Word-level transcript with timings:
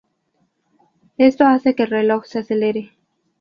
Esto 1.19 1.45
hace 1.45 1.75
que 1.75 1.83
el 1.83 1.91
reloj 1.91 2.25
se 2.25 2.39
acelere. 2.39 2.91